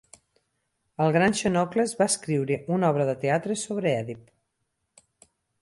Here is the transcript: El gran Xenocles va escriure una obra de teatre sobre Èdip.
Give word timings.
El 1.05 1.13
gran 1.17 1.35
Xenocles 1.41 1.93
va 2.01 2.07
escriure 2.13 2.59
una 2.79 2.91
obra 2.95 3.07
de 3.13 3.17
teatre 3.27 3.61
sobre 3.67 3.95
Èdip. 3.99 4.29